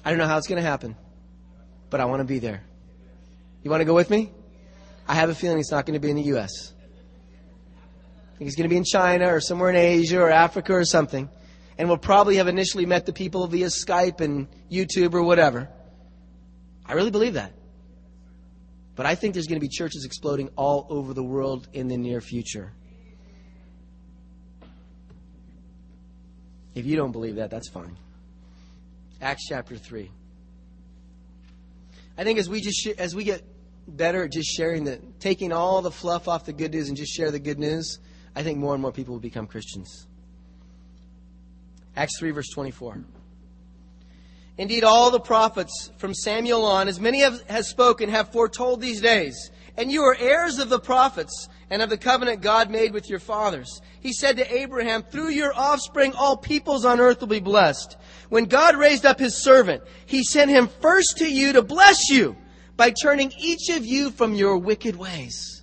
[0.04, 0.96] I don't know how it's going to happen,
[1.90, 2.62] but I want to be there.
[3.62, 4.32] You want to go with me?
[5.08, 6.72] I have a feeling it's not going to be in the U.S.
[8.46, 11.28] It's going to be in China or somewhere in Asia or Africa or something
[11.78, 15.68] and we'll probably have initially met the people via Skype and YouTube or whatever.
[16.86, 17.52] I really believe that.
[18.94, 21.96] But I think there's going to be churches exploding all over the world in the
[21.96, 22.72] near future.
[26.74, 27.96] If you don't believe that, that's fine.
[29.20, 30.10] Acts chapter 3.
[32.18, 33.42] I think as we just sh- as we get
[33.88, 37.12] better at just sharing the taking all the fluff off the good news and just
[37.12, 37.98] share the good news,
[38.34, 40.06] I think more and more people will become Christians.
[41.96, 43.04] Acts 3, verse 24.
[44.58, 49.00] Indeed, all the prophets from Samuel on, as many have, has spoken, have foretold these
[49.00, 49.50] days.
[49.76, 53.18] And you are heirs of the prophets and of the covenant God made with your
[53.18, 53.80] fathers.
[54.00, 57.96] He said to Abraham, Through your offspring, all peoples on earth will be blessed.
[58.28, 62.36] When God raised up his servant, he sent him first to you to bless you
[62.76, 65.62] by turning each of you from your wicked ways.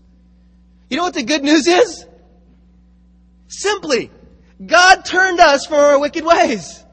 [0.89, 2.05] You know what the good news is?
[3.49, 4.11] Simply,
[4.65, 6.83] God turned us from our wicked ways.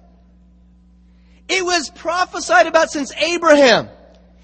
[1.48, 3.88] It was prophesied about since Abraham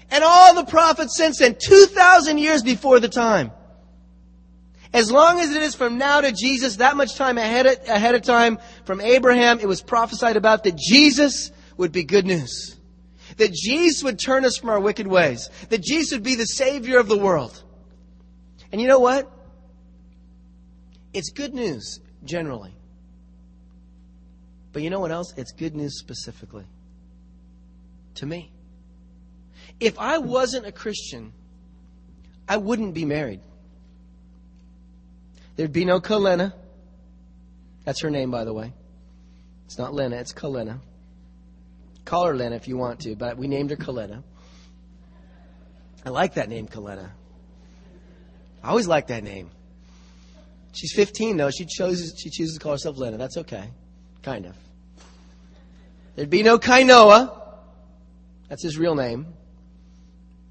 [0.09, 3.51] and all the prophets since then, 2,000 years before the time.
[4.93, 8.13] As long as it is from now to Jesus, that much time ahead of, ahead
[8.13, 12.77] of time from Abraham, it was prophesied about that Jesus would be good news.
[13.37, 15.49] That Jesus would turn us from our wicked ways.
[15.69, 17.63] That Jesus would be the Savior of the world.
[18.71, 19.31] And you know what?
[21.13, 22.73] It's good news, generally.
[24.71, 25.33] But you know what else?
[25.37, 26.65] It's good news specifically
[28.15, 28.51] to me.
[29.79, 31.33] If I wasn't a Christian,
[32.47, 33.41] I wouldn't be married.
[35.55, 36.53] There'd be no Kalena.
[37.85, 38.73] That's her name, by the way.
[39.65, 40.79] It's not Lena, it's Kalena.
[42.05, 44.23] Call her Lena if you want to, but we named her Kalena.
[46.05, 47.09] I like that name, Kalena.
[48.63, 49.51] I always like that name.
[50.73, 51.51] She's 15, though.
[51.51, 53.17] She chooses, she chooses to call herself Lena.
[53.17, 53.69] That's okay.
[54.23, 54.55] Kind of.
[56.15, 57.39] There'd be no Kainoa.
[58.49, 59.27] That's his real name.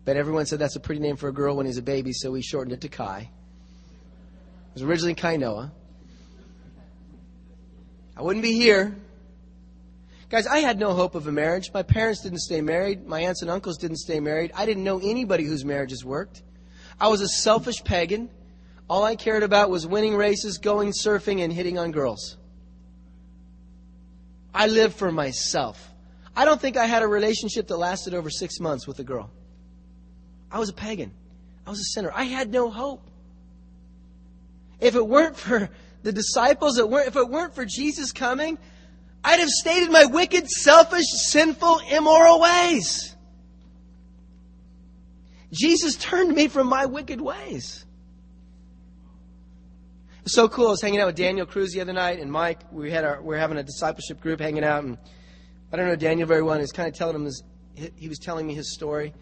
[0.04, 2.30] But everyone said that's a pretty name for a girl when he's a baby, so
[2.30, 3.20] we shortened it to Kai.
[3.20, 5.70] It was originally Kainoa.
[8.16, 8.96] I wouldn't be here.
[10.28, 11.70] Guys, I had no hope of a marriage.
[11.74, 13.06] My parents didn't stay married.
[13.06, 14.50] My aunts and uncles didn't stay married.
[14.54, 16.42] I didn't know anybody whose marriages worked.
[17.00, 18.30] I was a selfish pagan.
[18.92, 22.36] All I cared about was winning races, going surfing, and hitting on girls.
[24.54, 25.90] I lived for myself.
[26.36, 29.30] I don't think I had a relationship that lasted over six months with a girl.
[30.50, 31.10] I was a pagan.
[31.66, 32.12] I was a sinner.
[32.14, 33.10] I had no hope.
[34.78, 35.70] If it weren't for
[36.02, 38.58] the disciples, if it weren't for Jesus coming,
[39.24, 43.16] I'd have stayed in my wicked, selfish, sinful, immoral ways.
[45.50, 47.86] Jesus turned me from my wicked ways.
[50.24, 50.68] Was so cool.
[50.68, 52.60] I was hanging out with Daniel Cruz the other night and Mike.
[52.70, 54.96] We had our, we were having a discipleship group hanging out, and
[55.72, 56.52] I don't know Daniel very well.
[56.52, 57.42] And he was kind of telling him his,
[57.96, 59.12] he was telling me his story.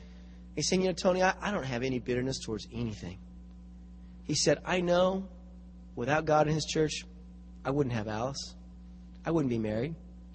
[0.55, 3.19] He's saying, you know, Tony, I, I don't have any bitterness towards anything.
[4.25, 5.29] He said, I know
[5.97, 7.05] without God in His church,
[7.65, 8.55] I wouldn't have Alice.
[9.25, 9.95] I wouldn't be married.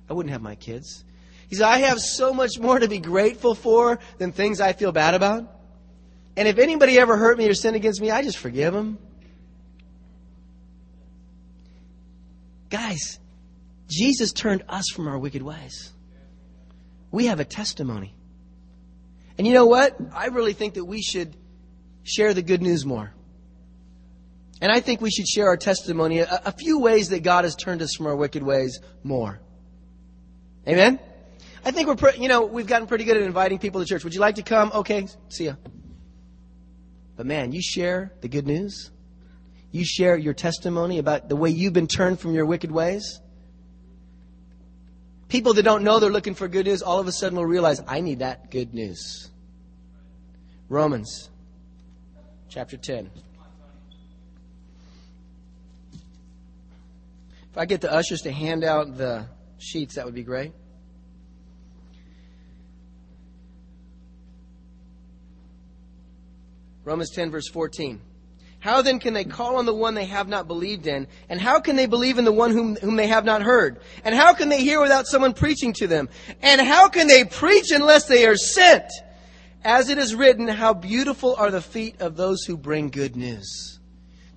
[0.09, 1.03] I wouldn't have my kids.
[1.47, 4.91] He said, I have so much more to be grateful for than things I feel
[4.91, 5.51] bad about.
[6.37, 8.97] And if anybody ever hurt me or sinned against me, I just forgive them.
[12.75, 13.21] Guys,
[13.87, 15.93] Jesus turned us from our wicked ways.
[17.09, 18.13] We have a testimony.
[19.37, 19.95] And you know what?
[20.13, 21.37] I really think that we should
[22.03, 23.13] share the good news more.
[24.59, 27.55] And I think we should share our testimony, a, a few ways that God has
[27.55, 29.39] turned us from our wicked ways more.
[30.67, 30.99] Amen?
[31.63, 34.03] I think we're, pre- you know, we've gotten pretty good at inviting people to church.
[34.03, 34.73] Would you like to come?
[34.73, 35.53] Okay, see ya.
[37.15, 38.91] But man, you share the good news.
[39.75, 43.19] You share your testimony about the way you've been turned from your wicked ways.
[45.27, 47.81] People that don't know they're looking for good news, all of a sudden will realize,
[47.85, 49.29] I need that good news.
[50.69, 51.29] Romans
[52.47, 53.11] chapter 10.
[57.51, 60.53] If I get the ushers to hand out the sheets, that would be great.
[66.85, 67.99] Romans 10, verse 14.
[68.65, 71.05] How then can they call on the one they have not believed in?
[71.29, 73.79] And how can they believe in the one whom, whom they have not heard?
[74.03, 76.09] And how can they hear without someone preaching to them?
[76.41, 78.85] And how can they preach unless they are sent?
[79.63, 83.79] As it is written, how beautiful are the feet of those who bring good news.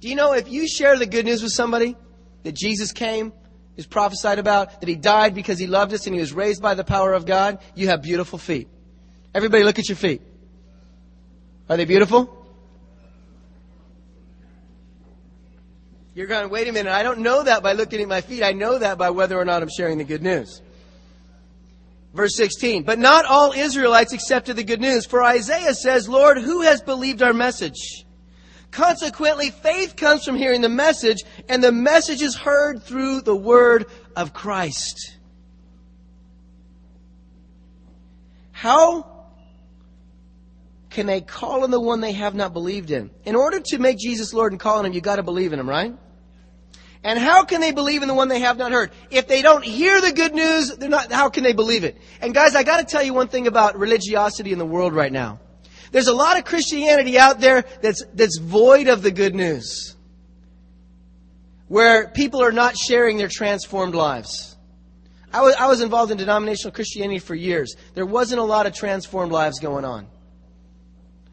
[0.00, 1.96] Do you know if you share the good news with somebody,
[2.42, 3.32] that Jesus came,
[3.78, 6.74] is prophesied about, that he died because he loved us and he was raised by
[6.74, 8.68] the power of God, you have beautiful feet.
[9.34, 10.20] Everybody look at your feet.
[11.70, 12.37] Are they beautiful?
[16.18, 18.42] You're going, wait a minute, I don't know that by looking at my feet.
[18.42, 20.60] I know that by whether or not I'm sharing the good news.
[22.12, 26.62] Verse 16, but not all Israelites accepted the good news, for Isaiah says, Lord, who
[26.62, 28.04] has believed our message?
[28.72, 33.86] Consequently, faith comes from hearing the message, and the message is heard through the word
[34.16, 35.18] of Christ.
[38.50, 39.28] How
[40.90, 43.12] can they call on the one they have not believed in?
[43.24, 45.68] In order to make Jesus Lord and call on him, you gotta believe in him,
[45.68, 45.94] right?
[47.04, 48.90] And how can they believe in the one they have not heard?
[49.10, 51.96] If they don't hear the good news, they're not, how can they believe it?
[52.20, 55.40] And guys, I gotta tell you one thing about religiosity in the world right now.
[55.92, 59.96] There's a lot of Christianity out there that's, that's void of the good news.
[61.68, 64.56] Where people are not sharing their transformed lives.
[65.32, 67.76] I was, I was involved in denominational Christianity for years.
[67.94, 70.08] There wasn't a lot of transformed lives going on.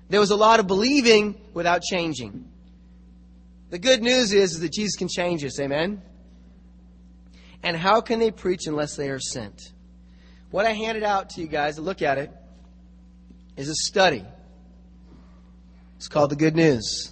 [0.09, 2.51] There was a lot of believing without changing.
[3.69, 5.59] The good news is, is that Jesus can change us.
[5.59, 6.01] Amen?
[7.63, 9.73] And how can they preach unless they are sent?
[10.51, 12.31] What I handed out to you guys to look at it
[13.57, 14.23] is a study.
[15.97, 17.11] It's called the good news.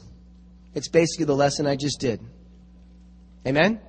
[0.75, 2.21] It's basically the lesson I just did.
[3.47, 3.79] Amen?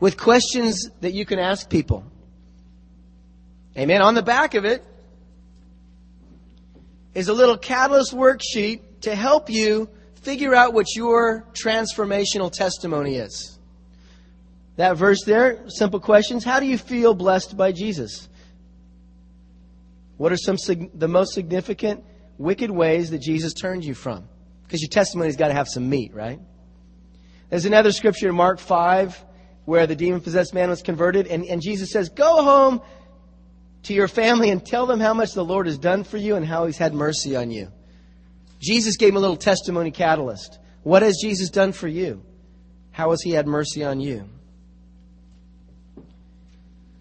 [0.00, 2.04] With questions that you can ask people.
[3.76, 4.02] Amen.
[4.02, 4.84] On the back of it
[7.14, 9.88] is a little catalyst worksheet to help you
[10.24, 13.58] figure out what your transformational testimony is.
[14.76, 16.44] That verse there, simple questions.
[16.44, 18.28] How do you feel blessed by Jesus?
[20.16, 20.56] What are some
[20.94, 22.04] the most significant
[22.38, 24.28] wicked ways that Jesus turned you from?
[24.64, 26.40] Because your testimony's got to have some meat, right?
[27.50, 29.24] There's another scripture in Mark 5
[29.64, 32.80] where the demon possessed man was converted, and, and Jesus says, Go home
[33.84, 36.44] to your family and tell them how much the Lord has done for you and
[36.44, 37.70] how he's had mercy on you.
[38.64, 40.58] Jesus gave him a little testimony catalyst.
[40.82, 42.22] What has Jesus done for you?
[42.92, 44.28] How has he had mercy on you?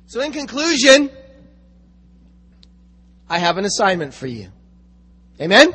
[0.07, 1.09] So, in conclusion,
[3.29, 4.49] I have an assignment for you.
[5.39, 5.73] Amen?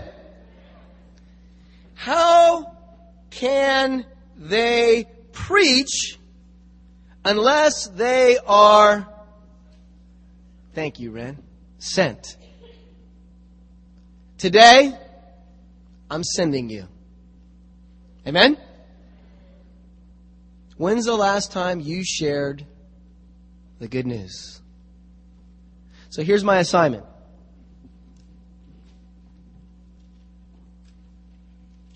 [1.95, 2.77] How
[3.31, 4.05] can
[4.37, 6.19] they preach
[7.25, 9.09] unless they are,
[10.75, 11.43] thank you, Ren,
[11.79, 12.37] sent?
[14.37, 14.97] Today,
[16.11, 16.89] I'm sending you.
[18.27, 18.57] Amen?
[20.77, 22.65] When's the last time you shared
[23.79, 24.61] the good news?
[26.11, 27.05] So here's my assignment.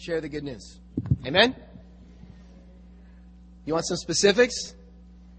[0.02, 0.80] share the good news.
[1.24, 1.54] Amen?
[3.64, 4.74] You want some specifics?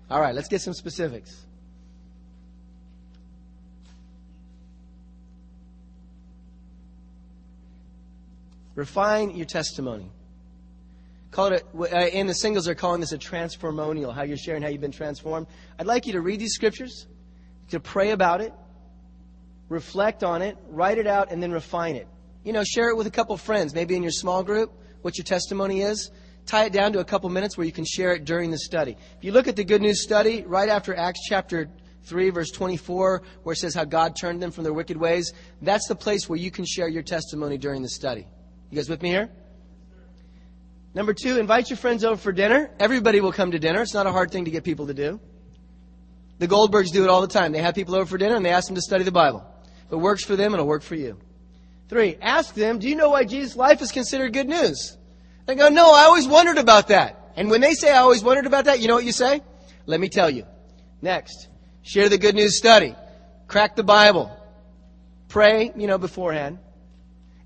[0.10, 1.46] All right, let's get some specifics.
[8.76, 10.12] Refine your testimony.
[11.32, 14.62] Call it a, uh, in the singles are calling this a transformonial, how you're sharing
[14.62, 15.48] how you've been transformed.
[15.80, 17.08] I'd like you to read these scriptures,
[17.70, 18.54] to pray about it,
[19.70, 22.08] reflect on it, write it out, and then refine it.
[22.44, 24.72] You know, share it with a couple friends, maybe in your small group,
[25.02, 26.12] what your testimony is.
[26.46, 28.98] Tie it down to a couple minutes where you can share it during the study.
[29.18, 31.70] If you look at the Good News study, right after Acts chapter
[32.04, 35.88] 3, verse 24, where it says how God turned them from their wicked ways, that's
[35.88, 38.28] the place where you can share your testimony during the study.
[38.70, 39.30] You guys with me here?
[40.96, 42.70] Number two, invite your friends over for dinner.
[42.80, 43.82] Everybody will come to dinner.
[43.82, 45.20] It's not a hard thing to get people to do.
[46.40, 47.52] The Goldbergs do it all the time.
[47.52, 49.46] They have people over for dinner and they ask them to study the Bible.
[49.86, 51.18] If it works for them, it'll work for you.
[51.90, 54.98] Three, ask them, do you know why Jesus' life is considered good news?
[55.46, 57.32] They go, no, I always wondered about that.
[57.36, 59.42] And when they say I always wondered about that, you know what you say?
[59.86, 60.46] Let me tell you.
[61.02, 61.50] Next,
[61.82, 62.96] share the good news study.
[63.48, 64.36] Crack the Bible.
[65.28, 66.60] Pray, you know, beforehand.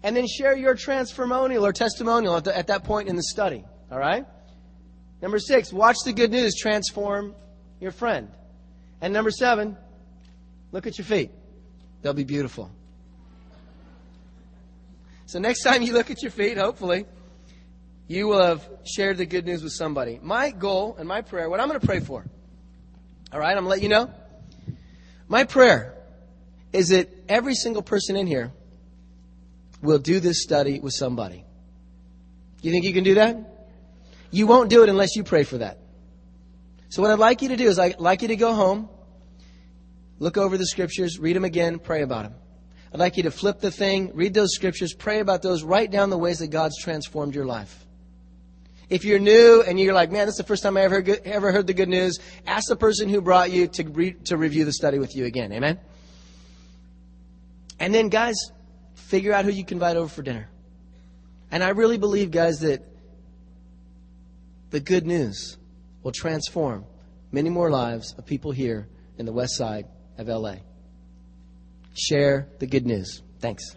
[0.08, 3.66] And then share your transformonial or testimonial at, the, at that point in the study.
[3.91, 4.26] All right?
[5.22, 7.36] Number six, watch the good news transform
[7.82, 8.30] your friend.
[9.01, 9.76] And number seven,
[10.72, 11.32] look at your feet.
[12.01, 12.72] They'll be beautiful.
[15.26, 17.05] So next time you look at your feet, hopefully,
[18.08, 20.22] you will have shared the good news with somebody.
[20.24, 22.26] My goal and my prayer, what I'm going to pray for,
[23.34, 24.10] all right, I'm going to let you know.
[25.28, 25.97] My prayer
[26.72, 28.53] is that every single person in here
[29.82, 31.44] will do this study with somebody.
[32.62, 33.38] You think you can do that?
[34.32, 35.80] You won't do it unless you pray for that.
[36.90, 38.90] So what I'd like you to do is I'd like you to go home,
[40.20, 42.34] look over the scriptures, read them again, pray about them.
[42.94, 46.10] I'd like you to flip the thing, read those scriptures, pray about those, write down
[46.10, 47.86] the ways that God's transformed your life.
[48.90, 51.52] If you're new and you're like, man, this is the first time I ever, ever
[51.52, 54.72] heard the good news, ask the person who brought you to, re, to review the
[54.72, 55.52] study with you again.
[55.52, 55.78] Amen?
[57.80, 58.36] And then, guys,
[59.08, 60.49] figure out who you can invite over for dinner.
[61.49, 62.82] And I really believe, guys, that
[64.70, 65.58] the good news
[66.03, 66.86] will transform
[67.32, 68.88] many more lives of people here
[69.18, 69.86] in the west side
[70.18, 70.55] of LA
[71.97, 73.22] share the good news.
[73.39, 73.76] Thanks.